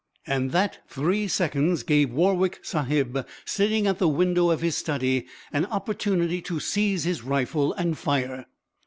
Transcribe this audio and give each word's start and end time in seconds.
And 0.25 0.49
that 0.51 0.79
three 0.89 1.27
seconds 1.27 1.83
gave 1.83 2.09
Warwick 2.09 2.61
Sahib, 2.63 3.23
sitting 3.45 3.85
at 3.85 3.99
the 3.99 4.07
window 4.07 4.49
of 4.49 4.61
his 4.61 4.75
study, 4.75 5.27
an 5.53 5.67
opportunity 5.67 6.41
to 6.41 6.59
seize 6.59 7.03
his 7.03 7.21
rifle 7.21 7.73
and 7.73 7.95
fire. 7.95 8.47